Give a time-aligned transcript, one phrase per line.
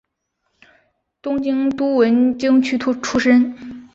[1.21, 3.55] 东京都文京区出身。